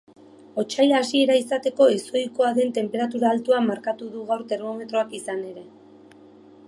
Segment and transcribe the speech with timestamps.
[0.61, 5.67] Otsail hasiera izateko ezohikoa den tenperatura altua markatu du gaur termometroak izan ere.